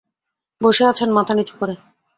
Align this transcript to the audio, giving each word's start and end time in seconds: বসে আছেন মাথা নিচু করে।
বসে 0.61 0.83
আছেন 0.91 1.09
মাথা 1.17 1.33
নিচু 1.37 1.53
করে। 1.59 1.73